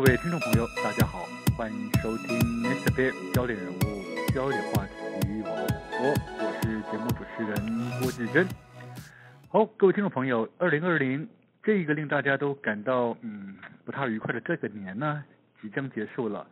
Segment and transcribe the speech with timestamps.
[0.00, 1.26] 各位听众朋友，大家好，
[1.58, 2.90] 欢迎收听 Mr.
[2.96, 3.78] Bear 焦点人物、
[4.32, 8.48] 焦点话题网络，我是节目主持人郭志珍。
[9.50, 11.28] 好，各位听众朋友，二零二零
[11.62, 15.22] 这一个令大家都感到嗯不太愉快的这个年呢，
[15.60, 16.46] 即将结束了。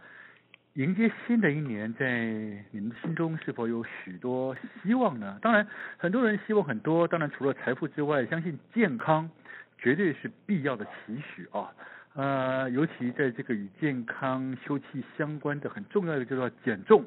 [0.75, 2.27] 迎接新的一年，在
[2.71, 5.39] 你们心中是否有许多希望呢？
[5.41, 7.09] 当然，很多人希望很多。
[7.09, 9.31] 当然，除了财富之外，相信健康
[9.79, 11.73] 绝对是必要的期许啊。
[12.19, 17.05] 呃，尤其在这个与健康休戚相关的很重要的，就叫减重。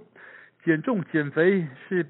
[0.64, 2.06] 减重减肥是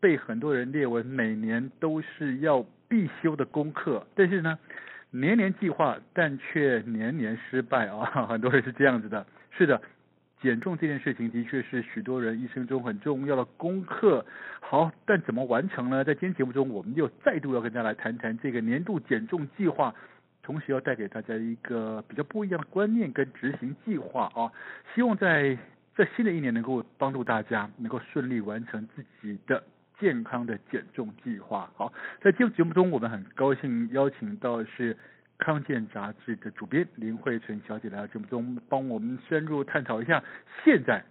[0.00, 4.06] 被很多人列为每年都是要必修的功课。
[4.14, 4.58] 但是呢，
[5.10, 8.06] 年年计划，但却年年失败啊。
[8.26, 9.26] 很多人是这样子的。
[9.50, 9.82] 是的。
[10.40, 14.24] 减重这件事情的确是许多人一生中很重要的功课。
[14.60, 16.04] 好，但怎么完成呢？
[16.04, 19.94] 在今天节目中，我们又再度要跟大家来谈谈这个年度减重计划，
[20.46, 24.50] 同时要带给大家一个比较不一样的观念跟执行计划啊。
[24.94, 25.58] 希望在
[25.96, 29.62] 这新的一年能够帮助大家能够顺利完成自己的
[29.98, 31.68] 健康的减重计划。
[31.74, 34.96] 好，在今天节目中，我们很高兴邀请到是。
[35.38, 40.24] 康健杂志的主编林慧纯小姐来到节目中，帮我们深入探讨一下
[40.64, 41.04] 现在，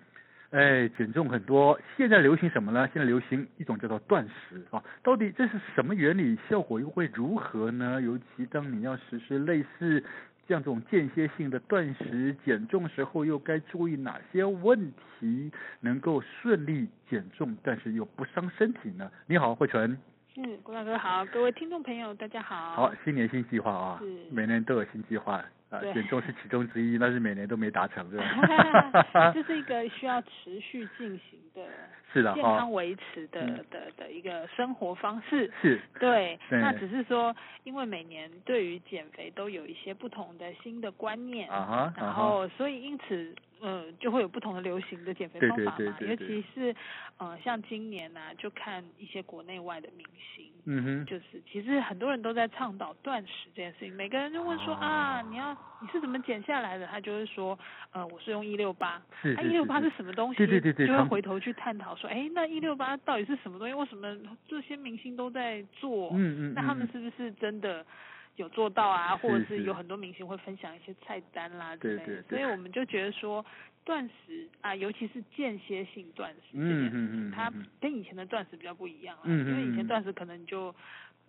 [0.52, 2.88] 哎，减重很多，现在流行什么呢？
[2.94, 6.38] 现在流行一种叫做断食啊，到底这是什么原理？
[6.50, 8.02] 效果又会如何呢？
[8.02, 10.04] 尤其当你要实施类似
[10.48, 15.52] 这样这种间歇性的断食减重时候，又该注意哪些问题，
[15.82, 19.12] 能够顺利减重，但是又不伤身体呢？
[19.26, 19.98] 你好，慧纯。
[20.38, 22.72] 嗯，郭大哥好，各位听众朋友大家好。
[22.72, 24.02] 好，新年新计划啊，
[24.32, 25.44] 每年都有新计划
[25.76, 29.32] 啊，减重是其中之一，但是每年都没达成，对吧？
[29.34, 31.62] 这是一个需要持续进行的，
[32.14, 35.52] 是的，健康维持的的的，的一个生活方式。
[35.62, 43.34] 是， 对，那只是说，因为每年对于减肥都有一些不同的新的观念啊哈，然后所以因此。
[43.62, 46.76] 呃，就会有不同的流行的减肥方法嘛，对对对对对，尤其是
[47.18, 56.88] 呃，像今年呢、啊，就看一些国内外的明星，嗯哼，就是其实很多人都在倡导断食这件事情，每个人就问说啊，啊，你要你是怎么减下来的？
[56.88, 57.58] 他就会说，
[57.92, 60.38] 呃，我是用一六八，是，他，一六八是什么东西？
[60.38, 63.74] 对对对对，就会回头去探讨说，哎，那一六八到底是什么东西？
[63.74, 64.18] 为什么
[64.48, 66.10] 这些明星都在做？
[66.14, 67.86] 嗯嗯，嗯，那他们是不是真的？
[68.36, 72.24] 有做到啊，或者是有很多明星会分享一些菜单啦之类的，对对。
[72.24, 73.46] 对，所以我们就觉得说
[73.84, 80.74] 断食啊，尤其是间歇性断食，嗯嗯嗯，它跟以前的断食比较不一样啊，嗯，因为以前断食可能你就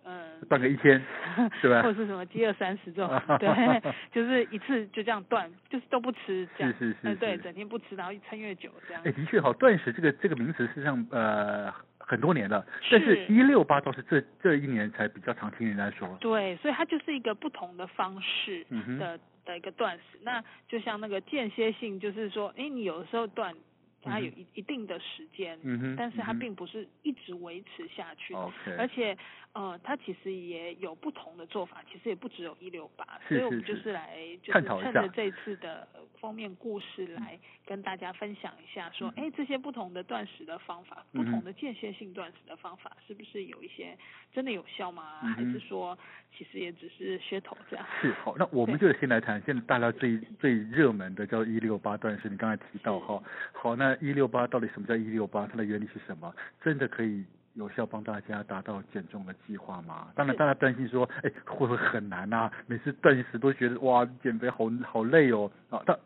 [0.05, 1.01] 嗯断个一天，
[1.61, 1.81] 是吧？
[1.81, 3.47] 或者是什么饥饿三十这种， 对，
[4.11, 9.01] 就是一次就这样断，就是都不吃这样，是是是，是，对，整天不吃，然后撑越久这样。
[9.05, 11.73] 哎，的确好，断食这个这个名词实际上呃。
[12.09, 16.07] 很多年了，但是一六八倒是这这一年才比较常听人家说。
[16.21, 20.17] 对，所以它就是一个不同的方式的、嗯、的一个断食。
[20.23, 23.53] 那就像那个间歇性，就是说，哎，你有的时候断。
[24.01, 29.17] 它有一一定的时间，嗯，但是它并不是一直维持下去，嗯，而且
[29.53, 35.87] 呃，它其实也有不同的做法，其实也不只有一六八，所以我们就是来就是趁着这次的
[36.19, 43.97] 封面故事来跟大家分享一下，说，哎，嗯，这些不同的断食的方法，嗯，不同的间歇性断食的方法，是不是有一些
[44.31, 45.21] 真的有效吗？
[45.23, 45.97] 嗯，还是说
[46.37, 47.85] 其实也只是噱头这样？
[47.99, 53.21] 是好，那我们就先来谈，现在大家最最热门的叫一六八断食，你刚才提到哈，
[53.53, 53.86] 好那。
[53.95, 55.45] 一六八到底什么叫一六八？
[55.47, 56.33] 它的原理是什么？
[56.61, 60.09] 真的可以有效帮大家达到减重的计划吗？
[60.15, 62.51] 当然，大家担心说，哎，会不会很难啊？
[62.65, 65.81] 每次断食都觉得哇，减肥好好累哦啊！
[65.85, 65.97] 但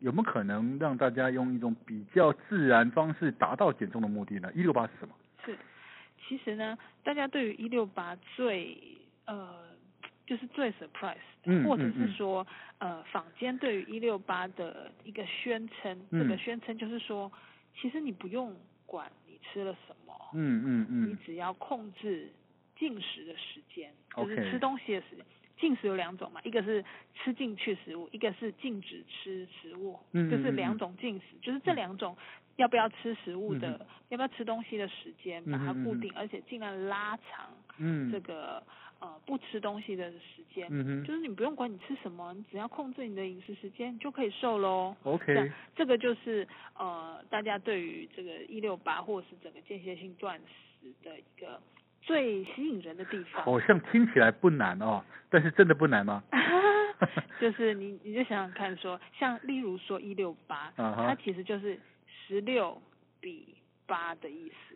[0.00, 4.50] 有没有可能让大家用一种比较自然方式达到减重的目的呢？
[4.54, 5.14] 一六八是什么？
[5.44, 5.56] 是，
[6.26, 8.76] 其实呢，大家对于一六八最
[9.26, 9.62] 呃。
[10.24, 12.46] 就是最 surprise，嗯，或者是说，
[12.78, 17.30] 嗯、呃，坊间对于一六八的一个宣称，嗯，这个宣称就是说，
[17.76, 18.54] 其实你不用
[18.86, 22.30] 管你吃了什么，嗯嗯嗯，你只要控制
[22.78, 25.24] 进食的时间，就是吃东西的时间。
[25.58, 32.16] 进食有两种嘛，一个是吃进去食物，一个是禁止吃食物，嗯，就是两种进食，就是这两种
[32.56, 38.62] 要不要吃食物的，嗯，要不要吃东西的时间，把它固定，嗯，而且尽量拉长，嗯，这个。
[39.02, 44.94] 呃，不吃东西的时间，嗯哼，就是你不用管你吃什么，你只要控制你的饮食时间就可以瘦喽。
[45.02, 46.46] OK，这个就是
[46.78, 50.38] 呃，大家对于这个一六八或者是整个间歇性断
[50.80, 51.60] 食的一个
[52.00, 53.42] 最吸引人的地方。
[53.42, 56.22] 好像听起来不难哦，但是真的不难吗？
[57.40, 61.76] 就是你你就想想看说，说像例如说一六八，它其实就是
[62.06, 62.80] 十六
[63.20, 63.52] 比
[63.84, 64.71] 八的意思。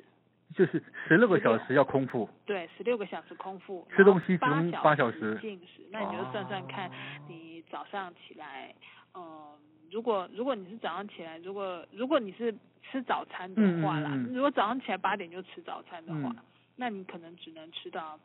[0.57, 4.39] 就是十六个小时要空腹，对，十六个小时空腹，吃东西只
[4.83, 6.91] 八小时进食，那你就算算看，
[7.29, 8.75] 你早上起来，
[9.15, 9.55] 嗯，
[9.91, 12.51] 如果如果你是早上起来，如果如果你是
[12.83, 16.45] 吃早餐的话啦，如果早上起来八点就吃早餐的话，嗯、
[16.75, 18.19] 那你可能只能吃到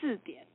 [0.00, 0.46] 四点，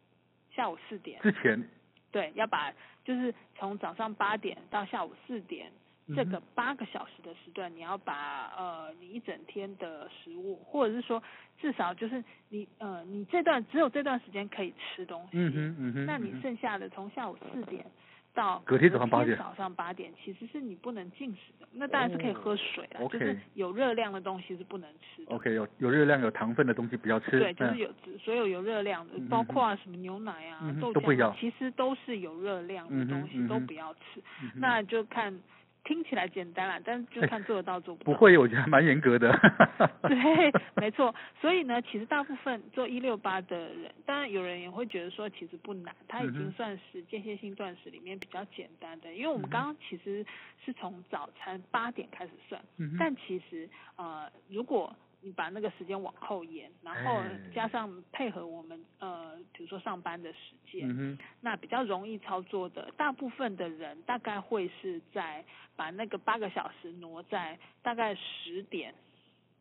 [0.55, 1.63] 下午四点之前。
[2.11, 2.73] 对，要把
[3.05, 5.71] 就是从早上八点到下午四点。
[6.15, 11.21] 这个八个小时的时段，你要把呃你一整天的食物，或者是说
[11.59, 17.85] 至少就是你呃你这段只有这段时间可以吃东西，嗯哼嗯哼，那你剩下的从下午四点
[18.33, 25.35] 到隔天早上八点，早上八点其实是你不能进食的，那当然是可以喝水了，就是有热量的东西是不能吃的。
[25.35, 27.39] OK，有有热量有糖分的东西不要吃。
[27.39, 27.93] 对，就是有
[28.23, 34.21] 所有有热量的，包括什么牛奶啊、豆浆，其实都是有热量的东西都不要吃，
[34.55, 35.37] 那就看。
[35.83, 38.11] 听起来简单啦，但是就看做得到做不到。
[38.11, 39.31] 不会，我觉得还蛮严格的。
[40.03, 41.13] 对，没错。
[41.39, 49.13] 所以呢，其实大部分做一六八的人，当然有人也会觉得说，其实不难，它已经算是间歇性断食里面比较简单的。
[49.13, 50.25] 因为我们刚刚其实
[50.63, 57.21] 是从早餐八点开始算，嗯、但其实呃，如果你把那个时间往后延，然后
[57.53, 65.45] 加上配合我们呃，比如说上班的时间，嗯、那比较容易操作的，大部分的人大概会是在
[65.75, 68.95] 把那个八个小时挪在大概十点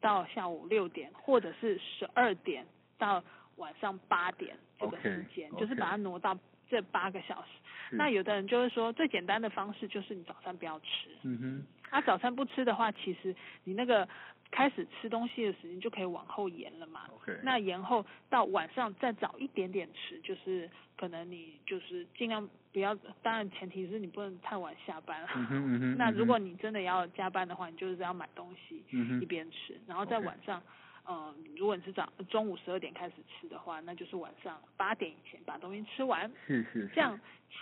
[0.01, 2.67] 到下午六点，或者是十二点
[2.97, 3.23] 到
[3.57, 5.61] 晚上八点这个时间，okay, okay.
[5.61, 6.35] 就是把它挪到
[6.71, 7.49] 这八个小时。
[7.91, 11.11] 那有的人就是说，最简单的方式就是你早餐不要吃。
[11.25, 11.67] 嗯哼。
[11.91, 14.09] 他早餐不吃的话，其实你那个。
[14.51, 17.03] 开始吃东西的时间就可以往后延了嘛.
[17.43, 22.93] 那延后到晚上再早一点点吃，就是可能你就是尽量不要，
[23.23, 25.25] 当然前提是你不能太晚下班。
[25.37, 30.61] 嗯哼 嗯哼，那如果你真的要加班的话，你就是要买东西，嗯，一边吃，然后在晚上，
[31.09, 36.29] 嗯如果你是早中午十二点开始吃的话，那就是晚上八点以前把东西吃完。
[36.47, 36.91] 是是是。
[36.93, 37.19] 这样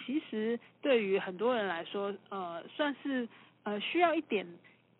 [0.06, 3.29] 其实对于很多人来说，呃，算是
[3.64, 4.46] 呃需要一点。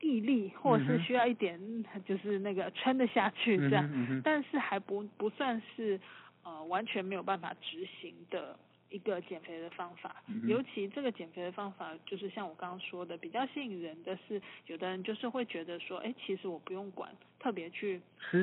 [0.01, 1.59] 毅力，或者是需要一点，
[2.07, 6.01] 就是那个撑得下去这样，嗯嗯、但是还不不算是
[6.45, 8.59] 呃完全没有办法执行的
[8.91, 10.17] 一个减肥的方法。
[10.29, 17.11] 嗯、尤其这个减肥的方法，就是像我刚刚说的，比较吸引人的是，有的人就是会觉得说，哎，其实我不用管。
[17.41, 18.01] 特别去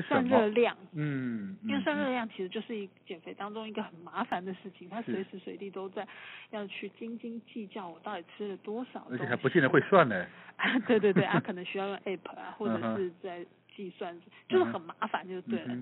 [0.07, 6.07] 算热量，嗯，因为算热量其实就是一减肥当中一个很麻烦的事情，他随时随地都在
[6.51, 10.25] 要去斤斤计较我到底吃了多少，而且还不见得会算呢。
[10.57, 14.15] 啊， 对对对， 啊可能需要用 app 啊，或者是在计算，
[14.47, 15.75] 就是很麻烦，就对了。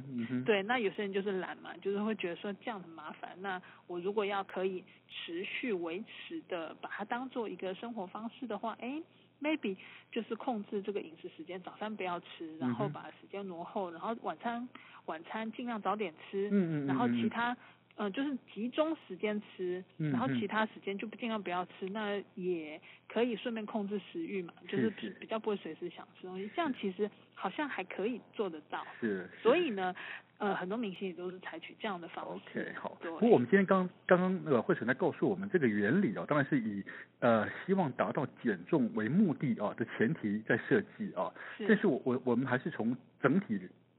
[0.46, 3.32] 对，那有些人就是懒嘛，就是会觉得说这样很麻烦。
[3.40, 9.02] 那我如果要可以持续维持的把它当做一个生活方式的话，哎。
[9.42, 9.76] maybe
[10.10, 14.66] 就是控制这个饮食时间，早餐不要吃，然后把时间挪后，然后晚餐
[15.08, 17.54] 晚餐尽量早点吃，嗯嗯，然后其他
[17.96, 29.94] 呃就是集中时间吃，然后其他时间就尽量不要吃，那也可以顺便控制食欲嘛，就是比比较不会随时想吃东西，这样其实好像还可以做得到，是，所以呢。
[30.40, 32.60] 呃，很多明星也都是采取这样的方式。
[32.60, 32.98] OK，好。
[33.00, 36.84] 对不过我们今天刚刚刚那个慧婶在告诉我们这个原理哦，当然是以
[37.20, 41.32] 呃希望达到减重为目的啊的前提在设计啊。
[41.58, 41.66] 是。
[41.66, 43.58] 但是我我我们还是从整体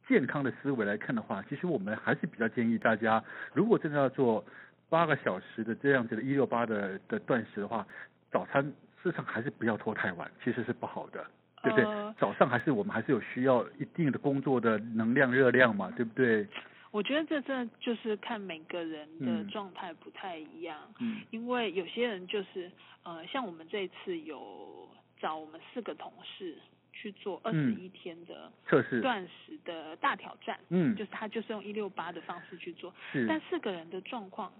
[0.08, 3.22] 健康的思维来看的话，其实我们还是比较建议大家，
[3.52, 4.44] 如果真的要做
[4.88, 7.86] 八个小时的这样子的一六八的的断食的话，
[8.30, 8.62] 早餐
[9.02, 11.24] 事实上还是不要拖太晚，其实是不好的。
[11.62, 11.86] 对不对？
[12.18, 16.46] 早上还是我们还是有需要一定的工作的能量热量嘛，对不对？
[16.90, 22.70] 我觉得这这就是看每个人的状态不太一样，嗯，因为有些人就是
[23.02, 24.86] 呃，像我们这一次有
[25.18, 26.54] 找我们四个同事
[26.94, 29.00] 去做二十一天的测试。
[29.00, 34.52] 断食的大挑战，嗯，就是他就是用一六八的方式去做，是，但四个人的状况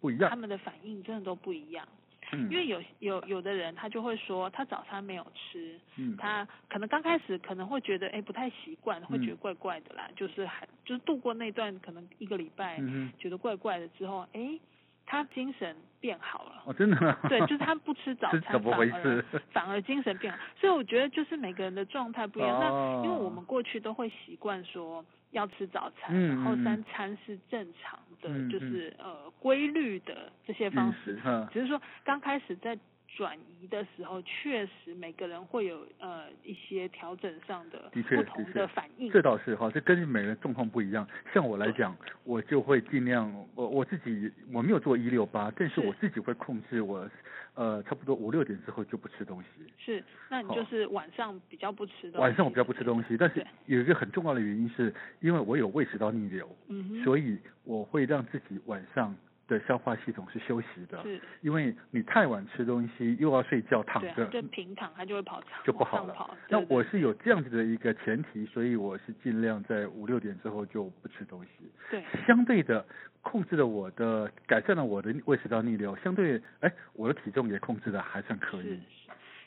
[0.00, 1.86] 不一样，他们的反应真的都不一样。
[2.32, 13.12] 因为有有有的人他就会说他早餐没有吃，嗯，他可能刚开始可能会觉得哎不太习惯，会觉得怪怪的啦，嗯、就是还就是度过那段可能一个礼拜，嗯、哼。
[13.18, 14.58] 觉得怪怪的之后，哎，
[15.06, 16.62] 他精神变好了。
[16.66, 17.16] 哦，真的吗？
[17.28, 19.24] 对，就是他不吃早餐， 怎么回事？
[19.52, 20.38] 反而精神变好。
[20.60, 22.58] 所以我觉得就是每个人的状态不一样。
[22.58, 27.98] 哦、那因为我们过去都会习惯说要吃早餐，嗯、然后三餐是正常。
[28.22, 31.20] 的就是呃规律的这些方式，
[31.52, 32.74] 只是说刚开始在
[33.16, 39.10] 转移的时候，确实每个人会有呃一些调整上的不同的反应。
[39.10, 41.06] 这倒是哈，这根据每个人状况不一样。
[41.32, 47.08] 像我来讲，我就会尽量我我自己我没有做一六八，但是我自己会控制我。
[47.56, 49.46] 呃，差不多五六点之后就不吃东西。
[49.78, 52.18] 是，那你就是晚上比较不吃东西。
[52.18, 59.14] 晚上我比较不吃东西，但是有一个很重要的原因是，因为我有胃食道逆流，嗯，所以我会让自己晚上
[59.46, 66.36] 的消化系统是休息的，是，因为你太晚吃东西又要睡觉躺着，就平躺它就会跑就不好了。
[66.48, 71.50] 那我是有这样子的一个前提，所以我是尽量在五六点之后就不吃东西。
[71.90, 72.84] 对，相对的
[73.22, 78.80] 控制了我的，改善了我的胃食道逆流，相对哎我的体重也控制的还算可以。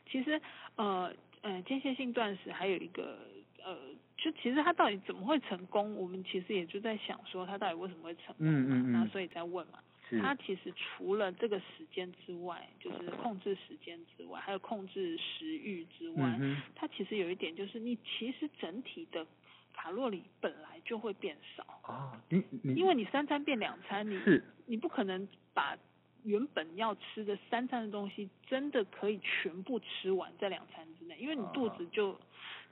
[0.10, 0.40] 其实
[0.76, 1.12] 呃
[1.42, 3.18] 呃间歇性断食还有一个
[3.64, 3.76] 呃。
[4.18, 5.96] 就其实他到底怎么会成功？
[5.96, 8.36] 我们其实也就在想说他到底为什么会成功？
[8.40, 8.92] 嗯嗯嗯。
[8.92, 9.80] 那所以在问嘛。
[10.22, 19.28] 他其实除了这个时间之外，就是控制时间之外，还有控制食欲之外，嗯，他其实有一点就是你其实整体的
[19.74, 21.64] 卡路里本来就会变少。
[21.82, 22.76] 啊，你你。
[22.76, 25.78] 因为你三餐变两餐，你是你不可能把
[26.24, 32.18] 原本要吃的三餐的东西真的可以全部吃完在两餐之内，因为你肚子就。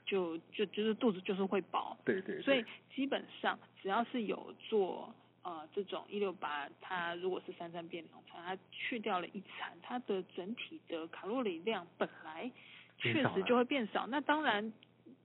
[0.06, 12.48] 啊就就就是肚子就是会饱，对对，对，所以基本上只要是有做呃这种一六八，它如果是三餐变两餐，它去掉了一餐，它的整体的卡路里量本来
[12.96, 14.02] 确实就会变少。
[14.02, 14.72] 少那当然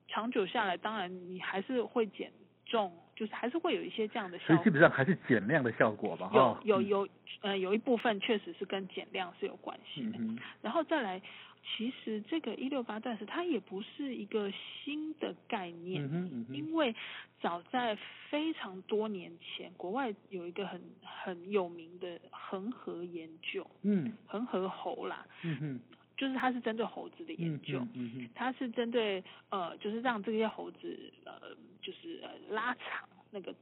[0.08, 2.32] 长久下来，当然你还是会减
[2.66, 4.56] 重，就是还是会有一些这样的效果。
[4.56, 6.32] 所以基本上还是减量的效果吧？
[6.34, 7.10] 有有有，
[7.42, 11.22] 呃有一部分确实是跟减量是有关系的，嗯、然后再来。
[11.64, 16.94] 其实这个一六八断食它也不是一个新的概念，嗯嗯，因为
[17.40, 17.96] 早在
[18.30, 25.80] 非常多年前，国外有一个很很有名的恒河研究，嗯，恒河猴啦，嗯，
[26.18, 33.54] 就是它是针对猴子的研究，嗯嗯，它是针对呃，就是让这些猴子呃，就是呃拉长那个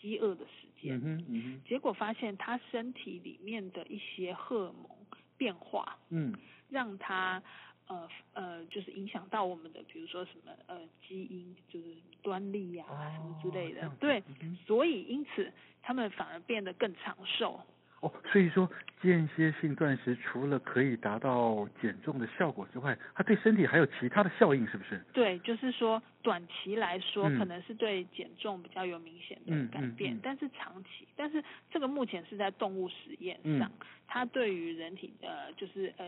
[0.00, 4.90] 饥饿的时间，嗯嗯，结果发现它身体里面的一些荷尔蒙
[5.38, 6.34] 变化，嗯。
[6.74, 7.40] 让它
[7.86, 15.52] 呃呃，就是影响到我们的，比如说什么呃基因，就是端粒呀、啊、什么之类的，对、嗯，所以因此
[15.82, 17.60] 他们反而变得更长寿。
[18.04, 18.70] 哦，所以说
[19.00, 25.02] 间歇性断食除了可以达到减重的效果之外，它对身体还有其他的效应，是不是？
[25.14, 36.06] 对，就是说短期来说可能是对减重比较有明显的改变，嗯嗯嗯、但是长期，但是这个目前是在动物实验上，嗯、它对于人体的，就是呃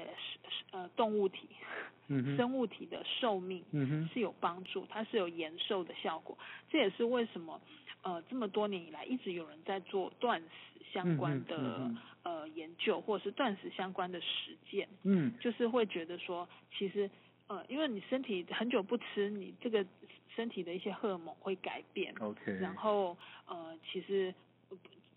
[0.73, 1.49] 呃动物体、
[2.09, 3.65] 嗯、生物体的寿命
[4.13, 6.37] 是有帮助，它是有延寿的效果。
[6.69, 7.59] 这也是为什么
[8.07, 10.47] 呃这么多年以来一直有人在做断食。
[10.93, 17.11] 相关的、嗯嗯、呃研究，或者是断食相关的实践，嗯，就是会觉得说，其实
[17.49, 19.85] 呃，因为你身体很久不吃，你这个
[20.35, 23.15] 身体的一些荷尔蒙会改变，OK，然后
[23.47, 24.33] 呃，其实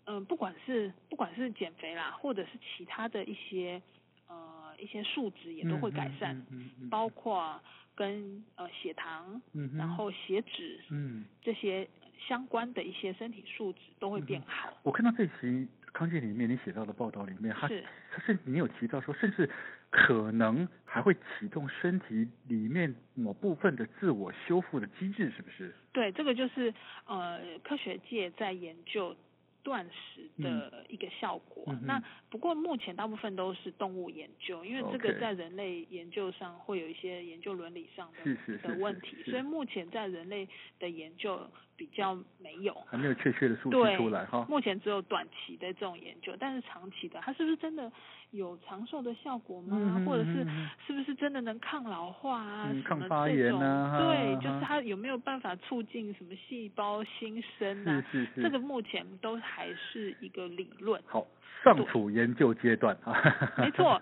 [0.04, 3.80] 嗯、呃，不管是不管是减肥啦，或者是其他的一些
[4.26, 7.58] 呃一些数值也都会改善，嗯嗯嗯、包括
[7.94, 11.88] 跟呃血糖，嗯，然后血脂，嗯，这些。
[12.28, 14.70] 相关的一些身体素质都会变好。
[14.70, 17.84] 嗯、我看到这期康健里面你写到的报道里面，它是
[18.24, 19.48] 甚至你有提到说，甚至
[19.90, 25.74] 可能还会启动身体里面某部分的自我修复的机制，是不是？
[25.92, 26.72] 对，这个就是
[27.06, 29.16] 呃科学界在研究。
[29.62, 31.82] 断食的一个效果，嗯。
[31.84, 40.48] 那不过目前大部分都是动物研究，因为这个在人类研究上会有一些研究伦理上的的问题，所以目前在人类
[40.78, 41.46] 的研究
[41.80, 44.44] 比较没有，还没有确切的数据出来哈。
[44.50, 47.90] 目前只有短期的这种研究，但是长期的，它是不是真的
[48.32, 49.76] 有长寿的效果吗？
[49.80, 50.46] 嗯、或者是
[50.86, 52.70] 是不是真的能抗老化啊？
[52.84, 53.98] 抗发炎啊？
[53.98, 58.04] 对，就是它有没有办法促进什么细胞新生啊？
[58.12, 59.40] 是是是，这个目前都。
[59.42, 61.26] 还是一个理论，好，
[61.64, 63.14] 尚处研究阶段啊。
[63.56, 64.00] 没错，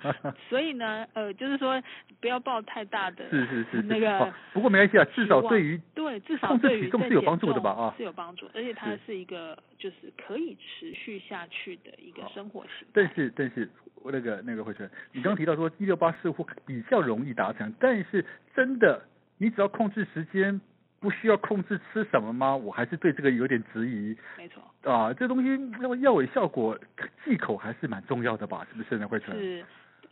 [0.48, 1.80] 所以呢，呃，就是说
[2.20, 4.32] 不要抱太大的是是是那个。
[4.52, 7.67] 不过没关系啊，至少对于对至少对于体重是有帮助的吧？
[7.70, 12.86] 啊，是有帮助，而且它是一个就是可以持续下去的一个生活型。
[12.92, 13.68] 但是但是
[14.04, 19.02] 那个那个慧春，你刚刚提到说一六八似乎比较容易达成，但是真的
[19.38, 20.60] 你只要控制时间。
[21.00, 22.56] 不需要控制吃什么吗？
[22.56, 24.16] 我还是对这个有点质疑。
[24.36, 24.60] 没错。
[24.82, 26.76] 啊，这东西那么药尾效果，
[27.24, 28.66] 忌口还是蛮重要的吧？
[28.68, 29.06] 是不是呢？
[29.06, 29.38] 慧春？
[29.38, 29.64] 是，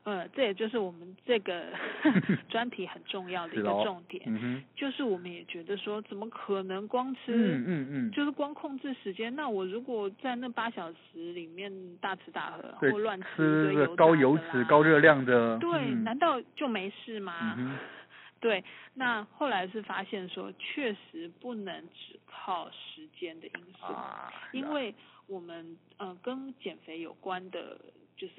[0.07, 1.65] 呃，这也就是我们这个
[2.49, 4.23] 专题很重要的一个重点。
[4.27, 7.35] 嗯就是我们也觉得说，怎么可能光吃？
[7.35, 8.11] 嗯嗯嗯。
[8.13, 17.57] 就是光控制时间，那我如果在那八小时里面大吃大喝，或乱吃，吃高油脂、高热量的，对、嗯，难道就没事吗？
[17.59, 17.77] 嗯
[18.39, 18.63] 对，
[18.95, 24.95] 那后来是发现说，确实不能只靠时间的因素，啊、因为
[25.27, 27.77] 我们呃跟减肥有关的，
[28.17, 28.35] 就是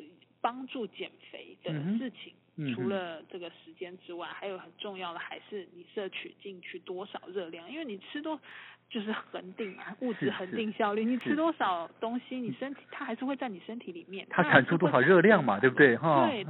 [0.47, 8.39] 帮助减肥的事情，嗯、除了这个时间之外，还有很重要的还是你摄取进去多少热量，因为你吃多
[8.89, 15.97] 就是恒定嘛，物质恒定效率，你吃多少东西，你身体它还是会在你身体里面，它产出多少热量嘛，对不对？
[15.97, 16.45] 哈，对，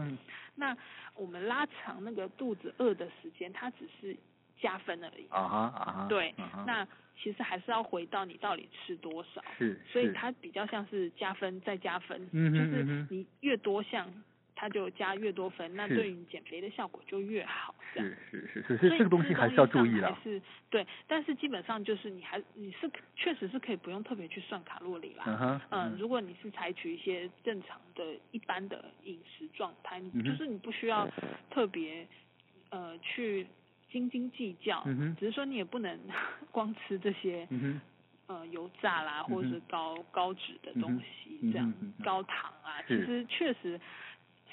[0.54, 0.78] 那
[1.16, 4.16] 我们拉长那个肚子饿的时间，它只是
[4.60, 5.26] 加分而已。
[5.30, 6.06] 啊哈啊哈。
[6.08, 6.34] 对，
[6.66, 6.88] 那
[7.18, 9.44] 其实还是要回到你到底吃多少。
[9.58, 9.80] 是。
[9.92, 14.08] 所以它比较像是加分再加分，就是你越多项。
[14.60, 17.76] 它就加越多分，那对于你减肥的效果就越好。
[17.94, 20.18] 是是是是，所以这个东西还是要注意的。
[20.24, 25.26] 是，对，但是基本上就是你还你是确实是可以不用特别去算卡路里啦。
[25.28, 25.62] 嗯哼。
[25.70, 31.08] 嗯，如果你是采取一些正常的一般的饮食状态，你就是你不需要
[31.52, 32.08] 特别
[32.72, 33.46] 呃去
[33.92, 34.84] 斤斤计较。
[35.20, 35.98] 只是说你也不能
[36.52, 37.48] 光吃这些
[38.28, 43.80] 呃油炸啦，或者是高高脂的东西，这样高糖啊，其实确实。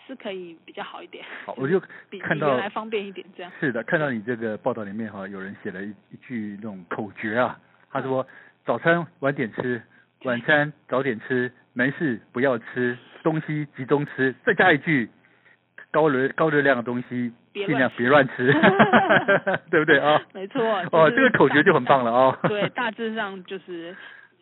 [0.07, 1.81] 是可以比较好一点，好， 我就
[2.21, 3.51] 看到原来方便一点这样。
[3.59, 7.59] 是的，看到你这个报道里面哈，有人写了一一句那种口诀啊，
[7.91, 8.27] 他说
[8.67, 9.83] 早餐晚点吃，
[10.25, 15.09] 晚餐早点吃，没事不要吃，东西集中吃，再加一句
[15.91, 18.53] 高热高热量的东西尽量别乱吃，
[19.71, 20.21] 对不对啊？
[20.35, 20.63] 没错。
[20.93, 22.39] 哦，这个口诀就很棒了啊。
[22.49, 23.97] 对，大致上就是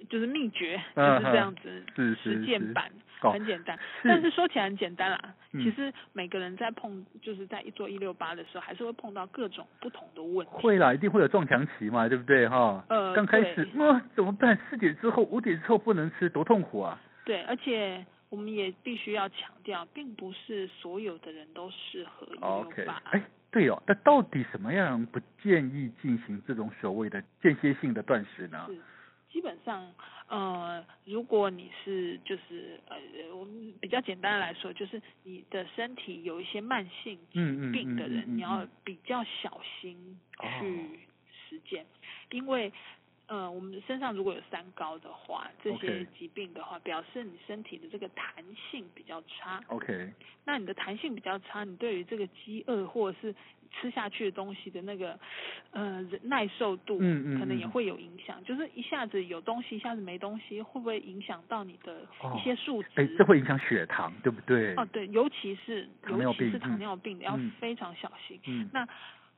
[0.09, 2.85] 就是秘诀就是这样子，是是实践版。
[3.23, 5.17] 很简单，但是说起来很简单啦。
[5.53, 10.53] 其实每个人在碰，就是在一做一六八的时候，还是会碰到各种不同的问题。
[10.53, 12.85] 会啦，一定会有撞墙期嘛，对不对哈？
[12.89, 14.59] 呃，刚开始，那怎么办？
[14.69, 16.99] 四点之后，五点之后不能吃，多痛苦啊！
[17.25, 22.95] 对，而且我们也必须要强调，并不是所有的人都适合一六八。
[23.11, 28.67] 哎，对哦，那到底什么样不建议进行这种所谓的间歇性的断食呢？
[29.31, 29.93] 基本上，
[30.29, 32.97] 呃，如果你是就是呃，
[33.37, 37.39] 我们比较简单的来说，就是你的身体有一些慢性疾
[37.71, 41.01] 病的人，嗯嗯嗯嗯嗯、你要比较小心去
[41.51, 41.87] 实践，哦、
[42.31, 42.73] 因为
[43.29, 49.63] 呃，我们身上如果有三高的话，这些疾病的话，表示你身体的这个弹性比较差。
[49.69, 50.13] OK，
[50.45, 53.35] 那你的弹性比较差，你对于这个饥饿或者是
[53.71, 55.19] 吃下去的东西的那个
[55.71, 58.39] 呃耐受度，嗯嗯，可能也会有影响。
[58.41, 62.07] 嗯嗯、就是一下子有东西，一下子没东西，会不会影响到你的
[62.37, 62.89] 一些数值？
[62.97, 64.75] 哎、哦，这会影响血糖，对不对？
[64.75, 68.39] 哦，对，尤其是尤其是糖尿病，嗯、要非常小心。
[68.47, 68.87] 嗯，那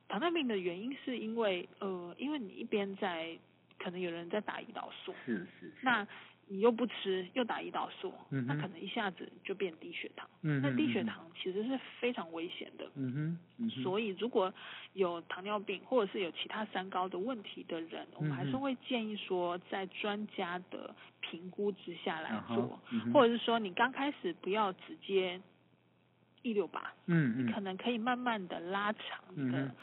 [0.09, 3.37] 糖尿病的原因是因为呃，因为你一边在
[3.77, 5.73] 可能有人在打胰岛素，是是，是。
[5.81, 6.07] 那
[6.47, 10.29] 你又不吃，又打胰岛素，嗯、那可能一下子就变低血糖。
[10.43, 12.85] 嗯，那低血糖其实是非常危险的。
[12.93, 14.53] 嗯哼，嗯哼，所以如果
[14.93, 25.41] 有糖尿病或者是有其他三高的问题的人，我们还是会建议说，在专家的评估之下来做，嗯、或者是说你刚开始不要直接
[26.43, 29.73] 一六八，嗯嗯，你可能可以慢慢的拉长你的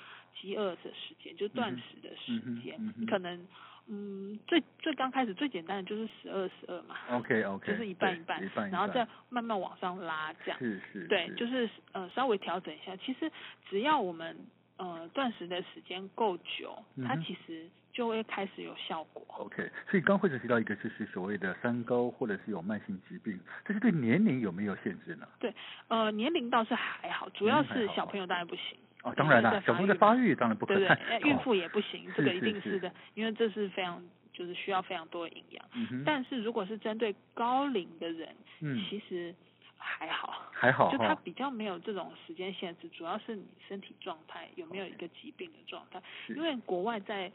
[0.40, 3.44] 饥饿的时间，嗯、就断食的时间，你可能。
[3.88, 12.96] 嗯，最最刚开始最简单的就是十二十二嘛，OK OK，就是一半一半，一半一半，然后再慢慢往上拉这样，是是，对，就是呃稍微调整一下。
[12.96, 13.30] 其实
[13.68, 14.36] 只要我们
[14.76, 19.22] 呃断食的时间够久，它其实就会开始有效果。
[19.38, 25.26] OK，所以刚会提到一个就是所谓的三高或者是有慢性疾病，这是对年龄有没有限制呢？
[25.40, 25.52] 对，
[25.88, 28.78] 呃年龄倒是还好，主要是小朋友当然不行。
[29.02, 30.76] 哦，当然了，小朋友在发育当然不可以。
[30.78, 34.00] 对对，孕妇也不行，这个一定是的，因为这是非常
[34.32, 35.64] 就是需要非常多的营养。
[36.04, 38.28] 但是如果是针对高龄的人，
[38.88, 39.34] 其实
[39.76, 46.00] 还好，还好，就他比较没有这种时间限制，主要是你身体状态有没有一个疾病的状态。
[46.28, 47.32] 因为国外在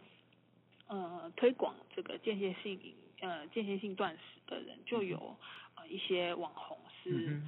[0.87, 5.35] 呃推广这个间歇性饮呃间歇性断食的人，就有
[5.75, 7.41] 呃一些网红是。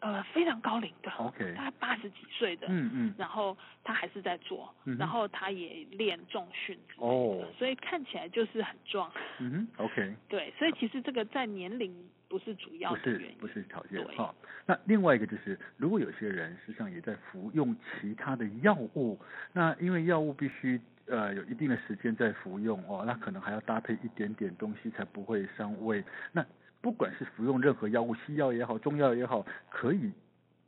[0.00, 11.94] 呃，非常高龄的，OK，大概八十几岁的，嗯嗯，然后他还是在做，然后他也练重训，哦，所以看起来就是很壮，嗯 OK， 对，所以其实这个在年龄
[12.28, 14.34] 不是主要的原因，不是不是条件，好，
[14.64, 19.18] 那另外一个就是，如果有些人实际上也在服用其他的药物，
[19.52, 26.42] 那因为药物必须呃有一定的时间在服用哦，那可能还要搭配一点点东西才不会伤胃，那。
[26.80, 30.10] 不管是服用任何药物，西药也好，中药也好，可以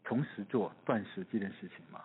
[0.04, 2.00] 同时做断食这件事情吗？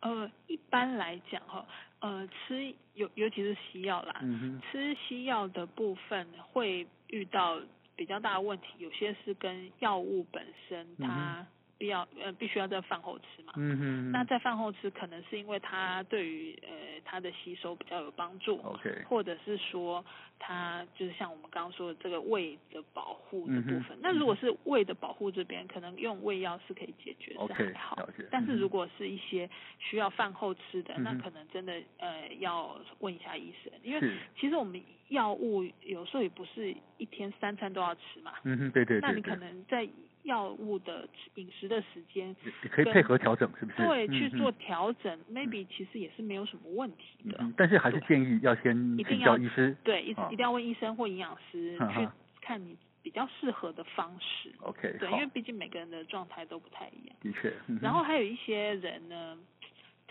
[0.00, 1.66] 呃，一般来讲哈，
[2.00, 7.60] 呃，吃尤尤其是西药啦，嗯，吃西药的部分会遇到
[7.96, 11.44] 比较大的问题，有些是跟药物本身它
[11.78, 13.52] 必要呃必须要在饭后吃嘛。
[13.56, 14.12] 嗯哼。
[14.12, 18.58] 那在饭后吃，可能是因为它对于呃它的吸收比较有帮助。
[18.58, 19.04] OK。
[19.08, 20.04] 或者是说
[20.38, 23.96] 它就是像我们刚刚说的这个胃的保护的部分。
[23.96, 28.08] 嗯、那如果是胃的保护这边，可能用胃药是可以解决是还好。
[28.30, 38.34] 但是如果是一些需要饭后吃的，嗯、那可能真的呃要问一下医生，因为其实我们药物有时候也不是一天三餐都要吃嘛。
[38.42, 39.08] 嗯哼，对对对，对。
[39.08, 39.88] 那你可能在
[40.28, 43.78] 药物的饮食的时间，也可以配合调整，是不是？
[43.78, 47.38] 对，去做调整、嗯、，maybe 其实也是没有什么问题的。
[47.40, 49.74] 嗯、但是还是建议要先请教医师。
[49.82, 52.08] 对，一一定要问医生或营养师去
[52.42, 54.52] 看你比较适合的方式。
[54.60, 57.16] OK，对，因为毕竟每个人的状态都不太一样。
[57.22, 57.52] 的确。
[57.66, 59.38] 嗯、然后还有一些人呢。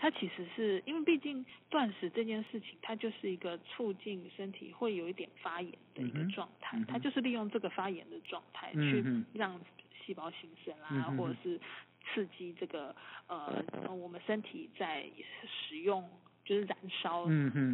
[0.00, 9.60] 他其实是因为毕竟断食这件事情，它就是一个促进身体会有一点发炎的一个状态，嗯嗯、它就是利用这个发炎的状态去让
[10.08, 11.60] 细胞新生啦，嗯、或者是
[12.02, 15.04] 刺激这个呃我们身体在
[15.46, 16.02] 使用
[16.46, 17.26] 就是燃烧，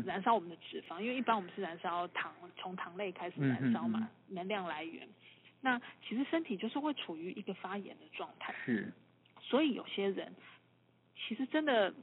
[0.05, 5.09] 燃烧我们的脂肪，因为一般我们是燃烧糖，从糖类开始燃烧嘛，能量来源。
[5.61, 8.93] 那其实身体就是会处于一个发炎的状态，是，
[9.41, 10.35] 所以有些人。
[11.27, 11.95] 其实真的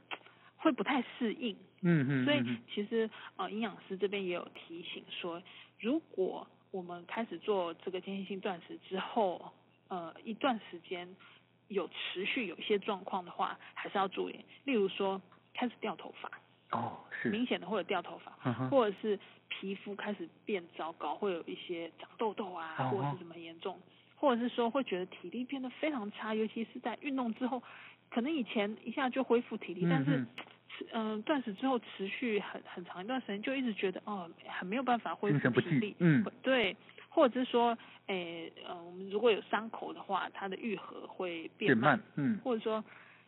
[0.56, 2.42] 会不太适应，嗯嗯，所以
[2.74, 5.40] 其实呃营养师这边也有提醒说，
[5.78, 9.52] 如果我们开始做这个间歇性断食之后，
[9.92, 11.06] 呃一段时间
[11.68, 15.20] 有持续有一些状况的话，还是要注意，例如说
[15.52, 16.30] 开始掉头发，
[16.70, 23.78] 哦是，明显的会有掉头发，或者是皮肤开始变糟糕，会有一些长痘痘啊，哦，或者是什么严重，
[24.16, 27.62] 或者是说会觉得体力变得非常差，尤其是在运动之后。
[28.14, 30.26] 可能以前一下就恢复体力，嗯、但是，
[30.92, 35.96] 嗯、呃，断食之后持续很很长一段时间，就一直觉得哦，很没有办法恢复体力。
[35.98, 36.76] 嗯，对，
[37.12, 42.00] 或者是说，诶，呃，我们如果有伤口的话，它的愈合会变慢。
[42.16, 42.38] 嗯。
[42.42, 42.82] 或者说，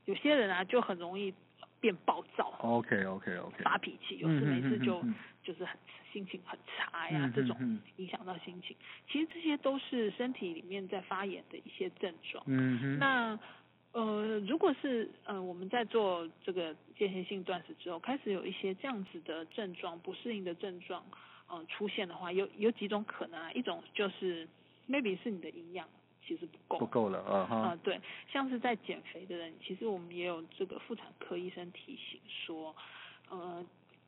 [0.07, 1.33] 有些人啊就很容易
[1.81, 2.57] 变暴躁。
[2.63, 3.63] OK OK OK。
[3.63, 5.79] 发脾气，有时没事就、嗯、就是很
[6.13, 8.75] 心情很差呀，嗯、这种影响到心情。
[9.09, 12.43] 其实这些都是身体里面在发炎的一些症状。
[12.47, 12.99] 嗯哼。
[12.99, 13.39] 那。
[13.95, 21.01] 呃，如果是呃我们在做这个间歇性断食之后，开始有一些这样子的症状，不适应的症状，
[21.49, 24.47] 呃出现的话，有有几种可能啊，一种就是
[24.89, 25.89] maybe 是你的营养
[26.27, 28.01] 其实不够，不够了啊哈，呃，对，
[28.33, 32.75] 像是在减肥的人，其实我们也有这个妇产科医生提醒说，
[33.29, 33.65] 呃，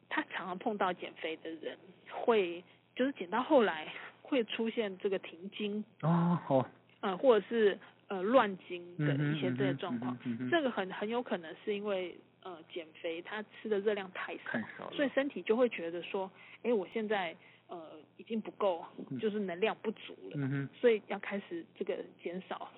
[0.08, 1.76] 他常常碰到减肥的人，
[2.10, 2.62] 会
[2.94, 6.66] 就是减到后来会出现这个停经哦，好，
[7.00, 7.78] 呃，或者是。
[8.08, 10.16] 呃，乱经的一些这些状况，
[10.48, 16.30] 这个很很有可能是因为呃减肥，他吃的热量太少，太少，所以身体就会觉得说，
[16.62, 17.34] 哎，我现在
[17.66, 17.76] 呃
[18.18, 18.84] 已经不够，
[19.20, 22.70] 就是能量不足了，嗯、所以要开始这个减少，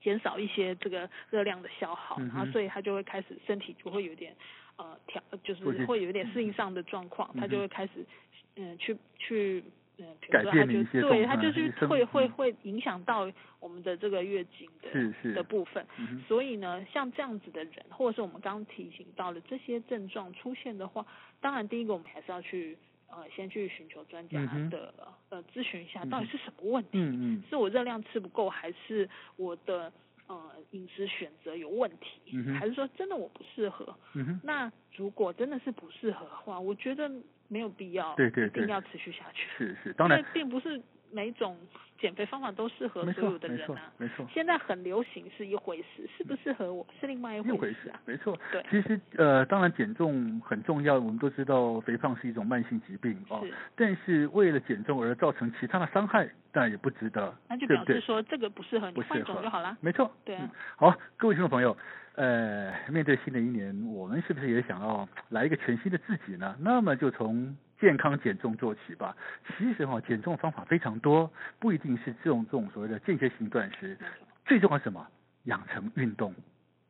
[0.00, 4.32] 减少一些这个热量的消耗，嗯、然后所以他就会开始身体就会有点
[4.76, 8.06] 呃调，就是会有点适应上的状况，他就会开始
[8.54, 9.64] 嗯、呃、去去。
[9.98, 21.06] 嗯，比如说他就对他就是会会会影响到我们的这个月经的是是的部分，嗯、所以呢，像这样子的人，或者是我们刚刚提醒到了这些症状出现的话，
[21.40, 22.76] 当然第一个我们还是要去
[23.08, 24.38] 呃先去寻求专家
[24.70, 26.90] 的、嗯、呃咨询一下，到底是什么问题？
[26.92, 29.90] 嗯嗯，是我热量吃不够，还是我的
[30.26, 30.38] 呃
[30.72, 32.20] 饮食选择有问题？
[32.34, 33.96] 嗯、还是说真的我不适合？
[34.14, 37.10] 嗯、那如果真的是不适合的话，我觉得。
[37.48, 39.48] 没有必要，对对对，一定要持续下去。
[39.56, 41.56] 是是，当然，并不是每种
[41.98, 43.92] 减肥方法都适合所有的人啊。
[43.96, 44.26] 没错，没错。
[44.32, 48.00] 现在很流行是一回事，适不适合我是另外一回事啊。
[48.04, 48.38] 没错。
[48.52, 48.64] 对。
[48.70, 53.40] 其实呃，当然减重很重要，我们都知道肥胖是一种慢性疾病啊。
[53.42, 53.52] 是。
[53.74, 57.34] 但是为了减重而造成其他的伤害，当然也不值得。
[57.48, 59.76] 那就表示说这个不适合你，换种就好了。
[59.80, 60.10] 没错。
[60.24, 60.50] 对啊。
[60.76, 61.76] 好，各位听众朋友。
[62.16, 66.56] 呃，面对新的一年，我们是不是也想要来一个全新的自己呢？
[66.60, 69.16] 那么就从健康减重做起吧。
[69.56, 73.96] 其实哈、哦，减重方法非常多，不一定是这种这种所谓的间歇性断食。
[74.44, 75.06] 最重要是什么？
[75.44, 76.34] 养成运动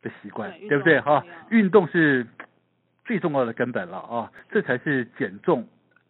[0.03, 1.01] 的习惯，对，对不对？
[1.01, 2.27] 哈，运动是
[3.05, 5.67] 最重要的根本了啊，这才是减重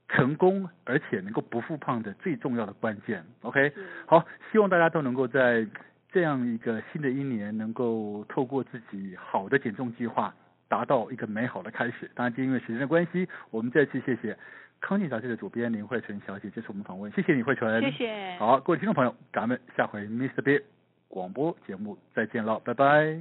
[0.09, 3.25] 成功而且能够不复胖的最重要的关键。
[3.43, 3.73] OK，
[4.07, 5.67] 好，希望大家都能够在。
[6.13, 10.35] 这样一个新的一年，能够透过自己好的减重计划，
[10.67, 12.11] 达到一个美好的开始。
[12.15, 14.39] 当然，今天因为时间的关系，我们再次谢谢
[14.87, 17.11] 康健杂志的主编林慧纯小姐接受我们访问。
[17.11, 17.83] 谢谢林，慧纯。
[17.83, 18.37] 谢谢。
[18.39, 20.41] 好，各位听众朋友，咱们下回 Mr.
[20.43, 20.63] Big
[21.09, 23.19] 广播节目再见了，拜拜。